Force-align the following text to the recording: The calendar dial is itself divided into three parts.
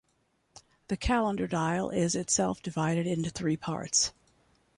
The 0.87 0.97
calendar 0.97 1.45
dial 1.45 1.91
is 1.91 2.15
itself 2.15 2.59
divided 2.63 3.05
into 3.05 3.29
three 3.29 3.55
parts. 3.55 4.11